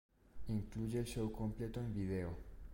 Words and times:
Incluye 0.47 0.97
el 0.97 1.05
show 1.05 1.31
completo 1.31 1.79
en 1.79 1.93
Video. 1.93 2.35